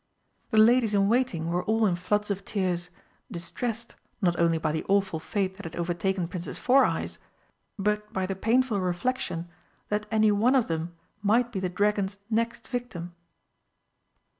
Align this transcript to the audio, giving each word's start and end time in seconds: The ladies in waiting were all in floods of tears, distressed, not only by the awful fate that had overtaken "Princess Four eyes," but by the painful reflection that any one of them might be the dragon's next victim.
The 0.49 0.57
ladies 0.57 0.95
in 0.95 1.07
waiting 1.09 1.51
were 1.51 1.61
all 1.65 1.85
in 1.85 1.95
floods 1.95 2.31
of 2.31 2.43
tears, 2.43 2.89
distressed, 3.31 3.93
not 4.19 4.35
only 4.39 4.57
by 4.57 4.71
the 4.71 4.83
awful 4.89 5.19
fate 5.19 5.57
that 5.57 5.63
had 5.63 5.75
overtaken 5.75 6.27
"Princess 6.27 6.57
Four 6.57 6.85
eyes," 6.85 7.19
but 7.77 8.11
by 8.11 8.25
the 8.25 8.35
painful 8.35 8.79
reflection 8.81 9.47
that 9.89 10.07
any 10.09 10.31
one 10.31 10.55
of 10.55 10.67
them 10.67 10.95
might 11.21 11.51
be 11.51 11.59
the 11.59 11.69
dragon's 11.69 12.17
next 12.31 12.67
victim. 12.67 13.13